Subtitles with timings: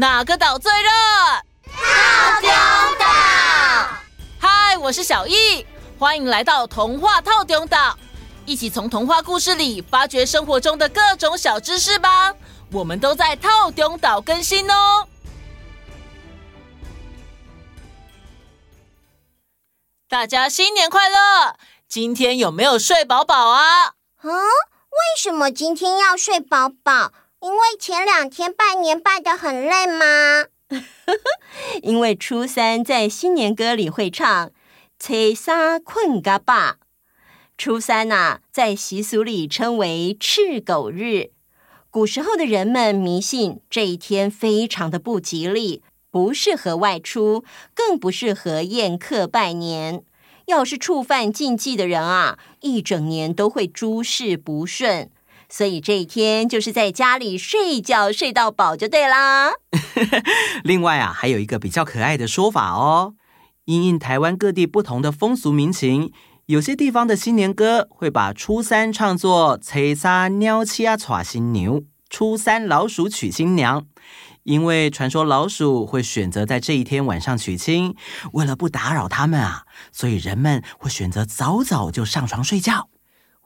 [0.00, 0.90] 哪个岛最热？
[1.66, 2.48] 套中
[3.00, 3.06] 岛。
[4.38, 5.66] 嗨，我是小易，
[5.98, 7.98] 欢迎来到童话套中岛，
[8.46, 12.32] 一起从童话故事里发掘生活中的各种小知识吧。
[12.70, 15.08] 我们都在套中岛更新哦。
[20.08, 21.56] 大家新年快乐！
[21.88, 23.94] 今天有没有睡饱饱啊？
[24.22, 27.12] 嗯，为什么今天要睡饱饱？
[27.40, 30.46] 因为前两天拜年拜得很累吗？
[31.82, 34.50] 因为初三在新年歌里会唱
[34.98, 36.78] “初三困嘎巴”，
[37.56, 41.30] 初三呐、啊，在习俗里称为赤狗日。
[41.90, 45.82] 古时候的人们迷信这一天非常的不吉利。
[46.10, 50.02] 不适合外出，更不适合宴客拜年。
[50.46, 55.10] 要是触犯禁忌的人啊，一整年都会诸事不顺。
[55.48, 59.50] 所以这一天就是在家里睡觉睡到饱就对啦。
[60.62, 63.14] 另外啊，还有一个比较可爱的说法哦。
[63.64, 66.12] 因应台湾各地不同的风俗民情，
[66.46, 73.84] 有些地方的新年歌会把初三唱作“初三鸟鼠娶新牛”，初三老鼠娶新娘。
[74.44, 77.94] 因为传说老鼠会选择在这一天晚上娶亲，
[78.32, 82.88] 为了不打扰他们啊，所以人们会选择早早就上床睡觉。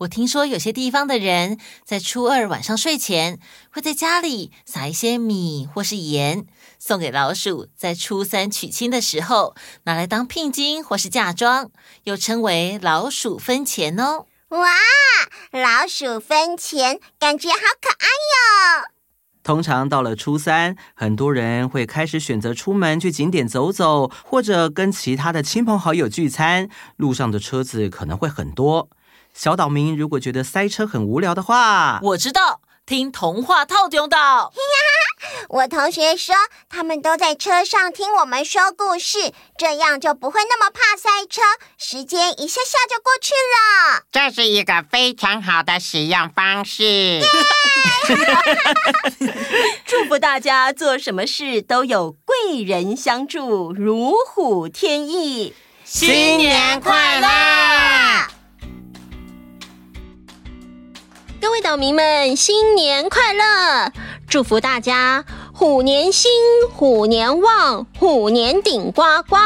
[0.03, 3.39] 我听说有些地方的人在初二晚上睡前，
[3.71, 6.47] 会在家里撒一些米或是盐，
[6.79, 11.71] 送给老鼠，在初三娶亲的时候拿来当聘金或是嫁妆，
[12.05, 14.27] 又称为老鼠分钱哦。
[14.49, 14.71] 哇，
[15.53, 19.02] 老鼠分钱，感觉好可爱哟！
[19.43, 26.69] 通常到了初三，很多人会开始选择出门去景点走走，或者跟其他的亲朋好友聚餐。
[26.97, 28.89] 路上的车子可能会很多。
[29.35, 34.53] 小岛民如果觉得塞车很无聊的话，我知道，听童话套中岛。
[35.49, 36.35] 我同学说，
[36.69, 41.43] 他们都在车上听我们说故事，这样就不会那么怕塞车，
[41.79, 44.03] 时间一下下就过去了。
[44.11, 47.21] 这是一个非常好的使用方式。
[49.87, 55.55] 祝福大家做什么事都有贵人相助，如虎添翼。
[55.85, 57.29] 新年快乐！
[61.41, 63.93] 各位岛民们，新年快乐！
[64.33, 66.31] 祝福大家虎年兴，
[66.73, 69.37] 虎年旺，虎年顶呱呱。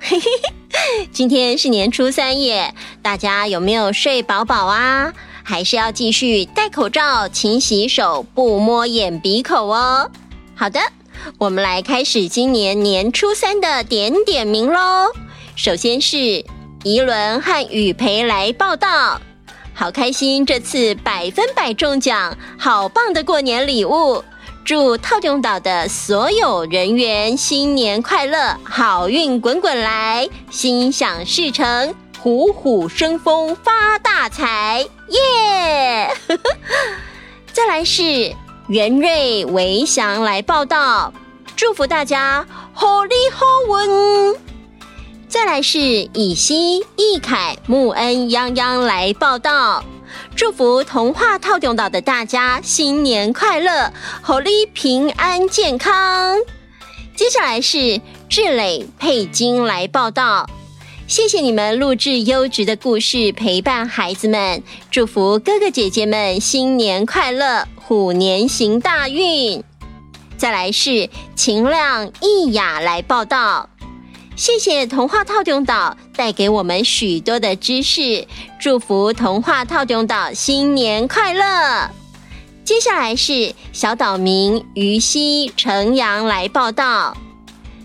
[0.00, 0.28] 嘿嘿
[0.72, 5.12] 嘿，今天是年初三耶，大家有没有睡饱饱啊？
[5.44, 10.10] 还是要继续戴口罩、勤洗手、不摸眼鼻口哦。
[10.56, 10.80] 好的，
[11.38, 15.12] 我们来开始今年年初三的点点名喽。
[15.54, 16.44] 首先是
[16.82, 19.20] 宜伦和雨培来报道。
[19.78, 20.44] 好开心！
[20.44, 24.24] 这次百分百中奖，好棒的过年礼物！
[24.64, 34.84] 祝套中岛的所有人员新年快乐，好运滚滚来，心想事成，虎虎生风，发大财！
[35.10, 36.10] 耶！
[37.54, 38.34] 再来是
[38.66, 41.12] 元瑞、维祥来报道，
[41.54, 43.46] 祝福大家好利好
[43.86, 44.47] 运。
[45.28, 49.84] 再来是以西、易凯、穆恩、泱泱来报道，
[50.34, 56.34] 祝福童话套用岛的大家新年快乐，虎力平安健康。
[57.14, 58.00] 接下来是
[58.30, 60.48] 志磊、佩金来报道，
[61.06, 69.62] 谢谢你们录制优质的故事陪伴孩子们，祝福哥哥姐姐们新年快乐，虎年行大运。
[70.38, 73.68] 再来是秦亮、易雅来报道。
[74.38, 78.24] 谢谢童话套中岛带给我们许多的知识，
[78.60, 81.90] 祝福童话套中岛新年快乐。
[82.64, 87.16] 接下来是小岛民于西、程阳来报道，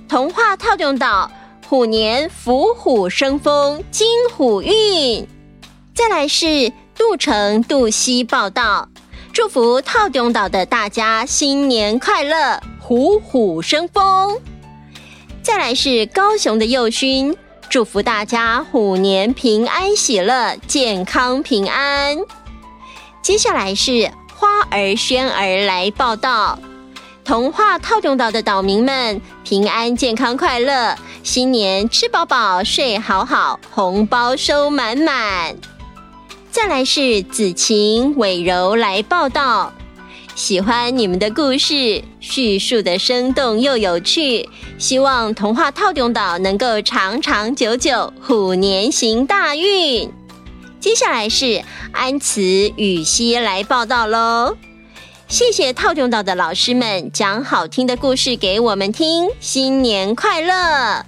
[0.08, 1.32] 童话套中岛
[1.68, 5.28] 虎年虎虎生风，金虎运。
[5.96, 8.88] 再来是杜成、杜西报道，
[9.34, 14.40] 祝福套中岛的大家新年快乐，虎虎生风。
[15.44, 17.36] 再来是高雄的佑勋，
[17.70, 22.18] 祝福大家虎年平安喜乐，健康平安。
[23.22, 26.58] 接下来是花儿轩儿来报道，
[27.26, 35.58] 童话套中岛的岛民们平安健康快乐，新年吃饱饱睡好好，红包收满满。
[36.52, 39.74] 再来是子晴伟柔来报道。
[40.36, 44.50] 喜欢你们的故事，叙述的生动又有趣。
[44.80, 50.12] 希望童话套中岛能够长长久久，虎年行大运。
[50.80, 54.58] 接下来是安慈雨熙来报道喽。
[55.28, 61.06] 谢谢套中岛的老师们讲好听的故事给我们听，新年快乐！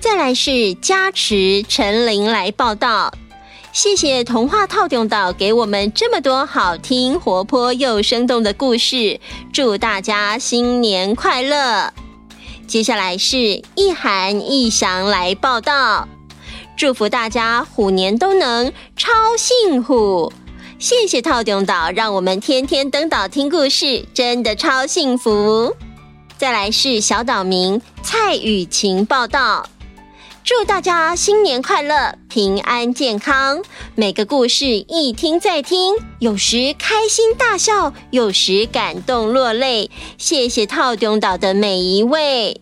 [0.00, 3.14] 再来是加持陈琳来报道，
[3.74, 9.18] 谢谢童话套中岛给我们这么多好听、活泼又生动的故事，
[9.52, 11.92] 祝大家新年快乐！
[12.68, 16.06] 接下来是一涵一翔来报道，
[16.76, 20.32] 祝福大家虎年都能超幸虎。
[20.78, 25.74] 谢谢套中岛，让我们天天登岛听故事，真的超幸福。
[26.38, 29.68] 再来是小岛民蔡雨晴报道，
[30.44, 33.62] 祝大家新年快乐，平安健康。
[33.94, 39.90] 每个故事一听再听，有时开心大笑，有时感动落泪。
[40.18, 42.60] 谢谢套中岛的每一位。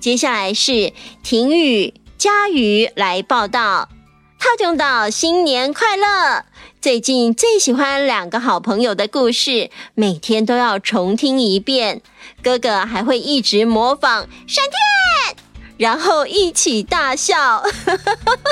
[0.00, 3.90] 接下来是婷雨佳瑜来报道，
[4.38, 6.46] 套中岛新年快乐。
[6.80, 12.00] 最近最喜欢两个好朋友的故事，每天都要重听一遍。
[12.42, 15.36] 哥哥还会一直模仿闪电，
[15.80, 17.64] 然后一起大笑，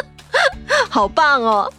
[0.88, 1.70] 好棒哦！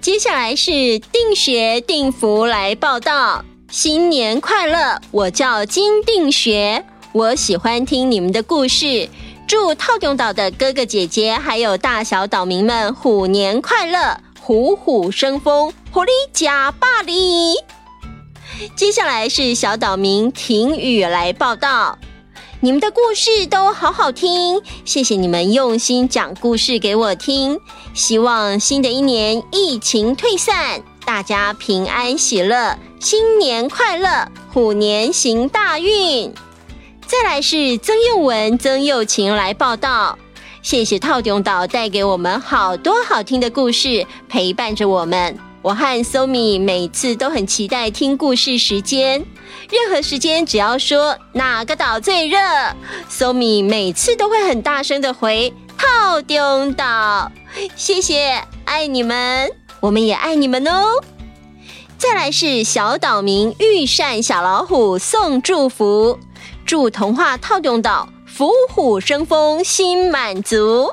[0.00, 0.70] 接下来是
[1.00, 5.00] 定学定福来报道，新年快乐！
[5.10, 9.08] 我叫金定学，我喜欢听你们的故事。
[9.48, 14.20] 祝套中岛的哥哥姐姐还有大小岛民们虎年快乐！
[14.40, 17.56] 虎虎生风，狐狸假霸凌。
[18.76, 21.98] 接下来是小岛民婷雨来报道，
[22.60, 27.60] 你们的故事都好好听，谢谢你们用心讲故事给我听。
[27.94, 36.34] 希望新的一年疫情退散，大家平安喜乐，新年快乐，虎年行大运。
[37.06, 40.18] 再来是曾佑文、曾佑晴来报道。
[40.60, 45.38] 谢谢套中岛带给我们好多好听的故事，陪伴着我们。
[45.62, 49.24] 我和 Somi 每次都很期待听故事时间，
[49.70, 52.38] 任何时间只要说哪个岛最热
[53.10, 57.30] ，Somi 每次都会很大声的回套中岛。
[57.76, 59.50] 谢谢，爱你们，
[59.80, 61.02] 我们也爱你们哦。
[61.96, 66.18] 再来是小岛民御膳小老虎送祝福，
[66.64, 68.08] 祝童话套中岛。
[68.26, 70.92] 福虎生风，心满足。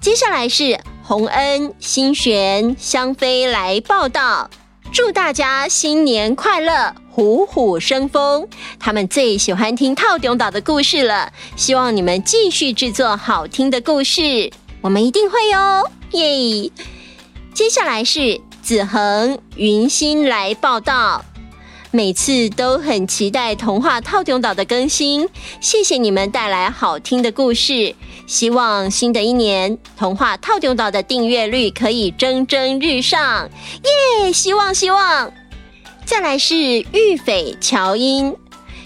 [0.00, 4.48] 接下来是洪恩、新璇、香妃来报道，
[4.92, 8.48] 祝大家新年快乐，虎虎生风。
[8.80, 14.50] 他们最喜欢听套中岛的故事了，希望你们继续制作好听的故事，
[14.80, 16.72] 我们一定会哟，耶！
[17.54, 21.24] 接下来是子恒、云心来报道。
[21.92, 25.28] 每次都很期待童话套中岛的更新，
[25.60, 27.94] 谢谢你们带来好听的故事。
[28.26, 33.48] 希望新的一年童话套中岛的订阅率可以蒸蒸日上，
[34.20, 34.32] 耶！
[34.32, 35.32] 希望希望。
[36.06, 38.36] 再来是玉斐乔音，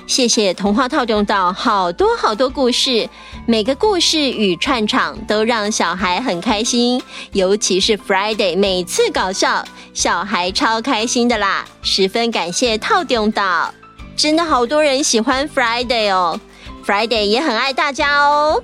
[0.07, 3.09] 谢谢童话套用到好多好多故事，
[3.45, 9.65] 每个故事与串场都让小孩很开心，尤其是 Friday，每次搞笑。
[9.93, 13.75] 小孩超开心的啦，十分感谢套用到，
[14.17, 16.39] 真的好多人喜欢 Friday 哦
[16.87, 18.63] ，Friday 也很爱大家哦。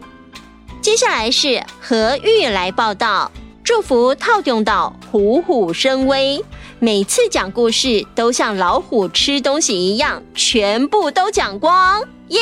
[0.81, 3.33] 接下来是何玉来报道，
[3.65, 6.41] 祝福套用到虎虎生威，
[6.85, 11.99] 每次讲故事都像老虎吃东西一样，全部都讲光，
[12.29, 12.39] 耶！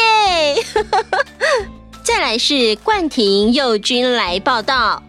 [2.02, 5.00] 再来是冠廷佑君来报道，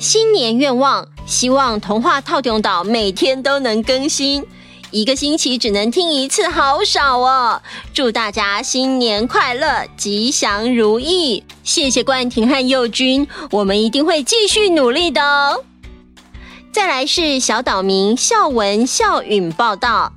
[0.00, 1.06] 新年愿望。
[1.26, 4.44] 希望童话套中岛每天都能更新，
[4.90, 7.62] 一个星期只能听一次，好少哦！
[7.94, 11.44] 祝大家新年快乐，吉祥如意！
[11.62, 15.62] 谢谢冠廷和佑君，我们一定会继续努力的哦。
[16.76, 20.12] 再来是小岛民孝文孝允报道，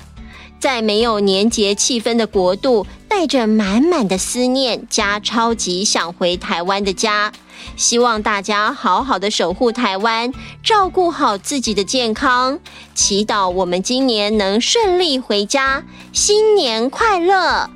[0.59, 7.31] 在没有年节气氛的国度，带着满满的思念加超级想回台湾的家。
[7.77, 12.59] 希望大家好好的守护台湾，照顾好自己的健康，
[12.93, 17.69] 祈祷我们今年能顺利回家，新年快乐！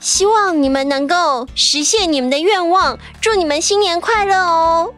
[0.00, 4.94] 希望你们能够实现你们的愿望，祝你们新年快乐哦！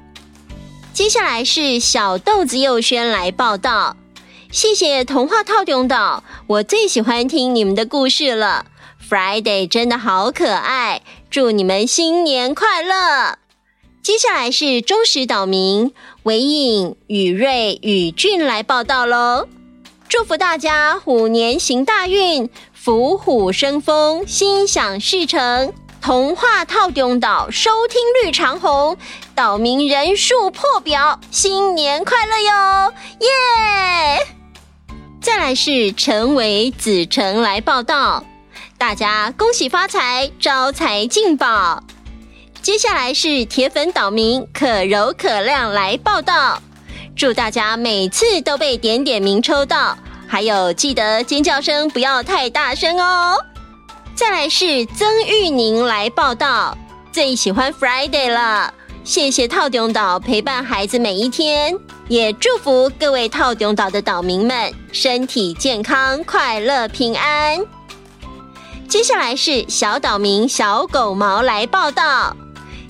[0.93, 3.97] 接下来是小豆子幼轩来报道，
[4.51, 8.67] 谢谢童话套中岛，我最喜欢听你们的故事了
[9.09, 13.39] ，Friday 真的好可爱，祝你们新年快乐！
[14.03, 15.95] 接下来是忠实岛民
[16.25, 19.49] 维颖、宇瑞、宇俊来报道喽，
[20.11, 25.73] 祝福大家虎年行大运，福虎生风，心想事成。
[26.03, 28.97] 童话套用岛收听率长虹，
[29.37, 32.93] 岛民人数破表，新年快乐哟！
[33.21, 34.27] 耶！
[35.21, 38.25] 再来是陈维子成来报道，
[38.77, 41.81] 大家恭喜发财，招财进宝。
[42.61, 46.61] 接下来是铁粉岛民可柔可亮来报道，
[47.15, 53.39] 祝大家每次都被点点名抽到，还有记得尖叫声不要太大声哦。
[54.23, 56.79] 再来是曾玉宁来报道，
[57.11, 61.77] 最喜欢 Friday 了，谢谢透中岛陪伴孩子每一天。
[62.07, 67.59] 也祝福各位透中岛的岛民们身体健康、快乐平安。
[68.89, 72.37] 接下来是小岛民小狗毛来报道，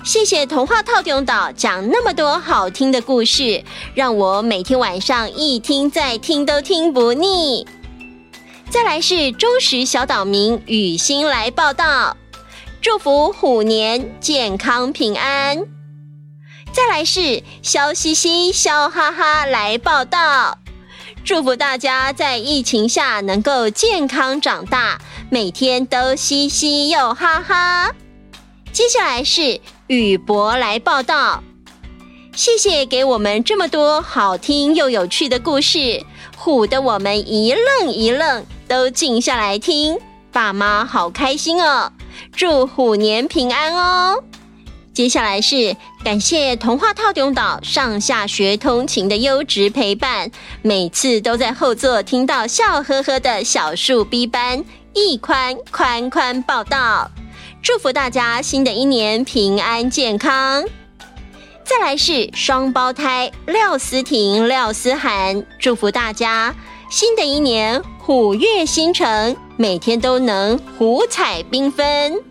[0.05, 3.63] 谢谢童话透中岛讲那么多好听的故事，
[3.95, 7.65] 让我每天晚上一听再听都听不腻。
[8.73, 12.17] 再来是忠实小岛民雨欣来报道，
[12.81, 15.67] 祝福虎年健康平安。
[16.71, 20.57] 再来是笑嘻嘻、笑哈哈来报道，
[21.23, 24.99] 祝福大家在疫情下能够健康长大，
[25.29, 27.91] 每天都嘻嘻又哈哈。
[28.71, 31.43] 接下来是雨博来报道，
[32.35, 36.03] 谢谢给我们这么多好听又有趣的故事，
[36.43, 39.99] 唬得我们一愣一愣，都静下来听，
[40.31, 41.91] 爸妈好开心哦！
[42.35, 44.23] 祝虎年平安哦！
[44.95, 50.31] 接下来是感谢童话套中岛上下学通勤的优质陪伴，
[50.63, 54.65] 每次都在后座听到笑呵呵的小树 B 班
[54.95, 57.11] 一宽宽宽报道，
[57.61, 60.65] 祝福大家新的一年平安健康。
[61.63, 66.55] 再来是双胞胎廖思婷、廖思涵，祝福大家
[66.93, 72.21] 新的一年虎跃星辰，每天都能虎彩缤纷。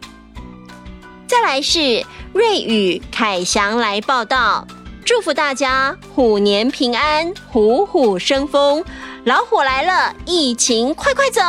[1.26, 2.06] 再来是。
[2.32, 4.64] 瑞宇凯翔来报道，
[5.04, 8.84] 祝福大家虎年平安，虎虎生风。
[9.24, 11.42] 老虎来了，疫情快快走。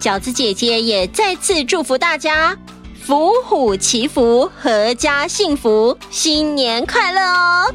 [0.00, 2.58] 饺子姐姐也再次祝福大家
[3.00, 7.72] 伏虎祈福，阖家幸福，新年快乐哦。